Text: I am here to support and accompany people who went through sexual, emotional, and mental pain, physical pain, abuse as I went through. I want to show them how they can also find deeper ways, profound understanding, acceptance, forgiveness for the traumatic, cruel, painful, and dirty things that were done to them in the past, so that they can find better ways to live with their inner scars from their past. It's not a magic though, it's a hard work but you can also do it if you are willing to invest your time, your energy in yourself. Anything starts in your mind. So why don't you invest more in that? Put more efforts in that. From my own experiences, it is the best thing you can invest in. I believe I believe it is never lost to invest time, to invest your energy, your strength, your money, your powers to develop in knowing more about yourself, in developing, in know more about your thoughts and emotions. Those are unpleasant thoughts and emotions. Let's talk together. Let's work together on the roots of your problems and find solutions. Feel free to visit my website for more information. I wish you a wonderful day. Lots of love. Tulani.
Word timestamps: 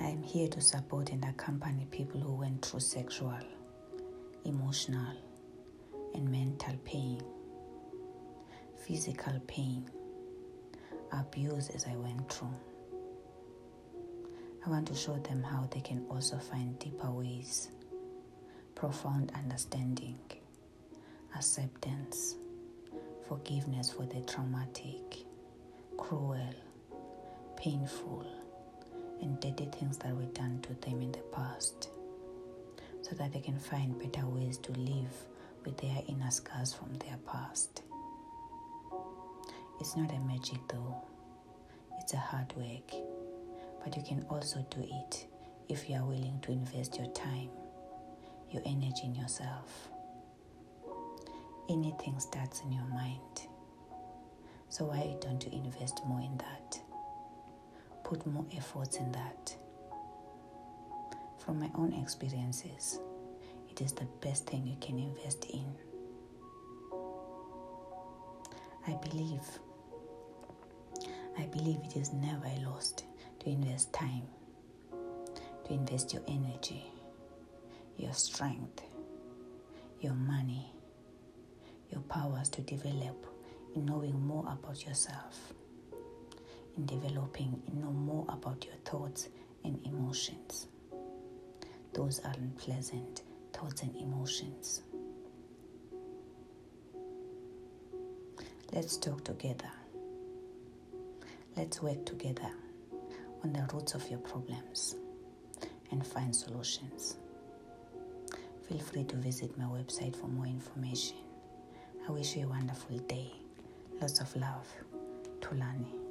I 0.00 0.06
am 0.10 0.22
here 0.22 0.48
to 0.48 0.60
support 0.60 1.10
and 1.10 1.24
accompany 1.24 1.86
people 1.90 2.20
who 2.20 2.34
went 2.36 2.64
through 2.64 2.80
sexual, 2.80 3.38
emotional, 4.44 5.16
and 6.14 6.30
mental 6.30 6.74
pain, 6.84 7.20
physical 8.86 9.40
pain, 9.48 9.90
abuse 11.12 11.70
as 11.70 11.84
I 11.86 11.96
went 11.96 12.32
through. 12.32 12.54
I 14.64 14.70
want 14.70 14.86
to 14.88 14.94
show 14.94 15.16
them 15.18 15.42
how 15.42 15.68
they 15.72 15.80
can 15.80 16.04
also 16.08 16.38
find 16.38 16.78
deeper 16.78 17.10
ways, 17.10 17.70
profound 18.76 19.32
understanding, 19.34 20.18
acceptance, 21.34 22.36
forgiveness 23.28 23.90
for 23.90 24.06
the 24.06 24.20
traumatic, 24.20 25.24
cruel, 25.96 26.54
painful, 27.56 28.26
and 29.22 29.40
dirty 29.40 29.66
things 29.66 29.98
that 29.98 30.14
were 30.14 30.32
done 30.32 30.60
to 30.62 30.74
them 30.86 31.02
in 31.02 31.12
the 31.12 31.22
past, 31.32 31.88
so 33.02 33.14
that 33.16 33.32
they 33.32 33.40
can 33.40 33.58
find 33.58 33.98
better 33.98 34.26
ways 34.26 34.58
to 34.58 34.72
live 34.72 35.12
with 35.64 35.76
their 35.78 36.02
inner 36.08 36.30
scars 36.30 36.72
from 36.74 36.92
their 36.98 37.18
past. 37.26 37.82
It's 39.80 39.96
not 39.96 40.10
a 40.12 40.18
magic 40.20 40.60
though, 40.68 40.96
it's 42.00 42.14
a 42.14 42.18
hard 42.18 42.52
work 42.56 42.92
but 43.88 43.96
you 43.96 44.02
can 44.02 44.24
also 44.28 44.64
do 44.70 44.80
it 44.80 45.26
if 45.68 45.88
you 45.88 45.96
are 45.96 46.04
willing 46.04 46.38
to 46.42 46.52
invest 46.52 46.98
your 46.98 47.10
time, 47.12 47.48
your 48.50 48.62
energy 48.66 49.02
in 49.04 49.14
yourself. 49.14 49.88
Anything 51.68 52.18
starts 52.18 52.62
in 52.62 52.72
your 52.72 52.86
mind. 52.86 53.46
So 54.70 54.84
why 54.86 55.16
don't 55.20 55.44
you 55.44 55.52
invest 55.52 56.00
more 56.06 56.20
in 56.20 56.36
that? 56.38 56.80
Put 58.08 58.24
more 58.26 58.46
efforts 58.56 58.96
in 58.96 59.12
that. 59.12 59.54
From 61.44 61.60
my 61.60 61.70
own 61.74 61.92
experiences, 61.92 63.00
it 63.68 63.82
is 63.82 63.92
the 63.92 64.06
best 64.22 64.46
thing 64.46 64.66
you 64.66 64.76
can 64.80 64.98
invest 64.98 65.44
in. 65.50 65.66
I 68.86 68.94
believe 68.94 69.42
I 71.38 71.42
believe 71.52 71.80
it 71.84 71.96
is 71.96 72.14
never 72.14 72.48
lost 72.64 73.04
to 73.40 73.50
invest 73.50 73.92
time, 73.92 74.22
to 75.66 75.72
invest 75.74 76.14
your 76.14 76.22
energy, 76.26 76.90
your 77.98 78.14
strength, 78.14 78.82
your 80.00 80.14
money, 80.14 80.72
your 81.90 82.00
powers 82.02 82.48
to 82.50 82.62
develop 82.62 83.26
in 83.76 83.84
knowing 83.84 84.18
more 84.26 84.44
about 84.50 84.84
yourself, 84.86 85.52
in 86.78 86.86
developing, 86.86 87.60
in 87.66 87.80
know 87.80 87.90
more 87.90 88.24
about 88.28 88.64
your 88.64 88.76
thoughts 88.84 89.28
and 89.64 89.84
emotions. 89.84 90.68
Those 91.92 92.20
are 92.20 92.32
unpleasant 92.34 93.22
thoughts 93.52 93.82
and 93.82 93.94
emotions. 93.96 94.82
Let's 98.72 98.96
talk 98.96 99.24
together. 99.24 99.70
Let's 101.56 101.82
work 101.82 102.06
together 102.06 102.50
on 103.42 103.52
the 103.52 103.68
roots 103.72 103.94
of 103.94 104.08
your 104.08 104.20
problems 104.20 104.94
and 105.90 106.06
find 106.06 106.34
solutions. 106.34 107.16
Feel 108.68 108.78
free 108.78 109.04
to 109.04 109.16
visit 109.16 109.56
my 109.58 109.64
website 109.64 110.14
for 110.14 110.28
more 110.28 110.46
information. 110.46 111.16
I 112.06 112.12
wish 112.12 112.36
you 112.36 112.44
a 112.44 112.48
wonderful 112.48 112.98
day. 112.98 113.32
Lots 114.00 114.20
of 114.20 114.36
love. 114.36 114.66
Tulani. 115.40 116.07